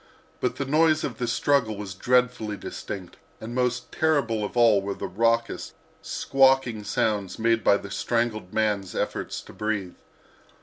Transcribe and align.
But 0.39 0.55
the 0.55 0.65
noise 0.65 1.03
of 1.03 1.19
the 1.19 1.27
struggle 1.27 1.77
was 1.77 1.93
dreadfully 1.93 2.57
distinct, 2.57 3.17
and 3.39 3.53
most 3.53 3.91
terrible 3.91 4.43
of 4.43 4.57
all 4.57 4.81
were 4.81 4.95
the 4.95 5.05
raucous, 5.05 5.73
squawking 6.01 6.83
sounds 6.83 7.37
made 7.37 7.63
by 7.63 7.77
the 7.77 7.91
strangled 7.91 8.51
man's 8.51 8.95
efforts 8.95 9.41
to 9.41 9.53
breathe. 9.53 9.93